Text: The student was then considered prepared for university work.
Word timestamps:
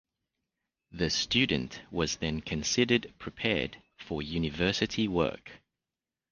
The 0.91 1.11
student 1.11 1.79
was 1.91 2.15
then 2.15 2.41
considered 2.41 3.13
prepared 3.19 3.83
for 3.99 4.23
university 4.23 5.07
work. 5.07 5.61